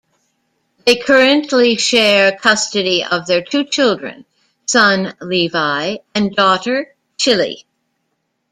They 0.83 0.95
currently 0.95 1.75
share 1.77 2.35
custody 2.35 3.03
of 3.05 3.27
their 3.27 3.43
two 3.43 3.63
children: 3.63 4.25
son, 4.65 5.13
Levi, 5.21 5.97
and 6.15 6.35
daughter, 6.35 6.95
Chilli. 7.19 7.65